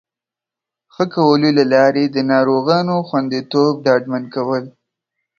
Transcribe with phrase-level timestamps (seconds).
[0.93, 4.63] ښه کولو له لارې د ناروغانو خوندیتوب ډاډمن کول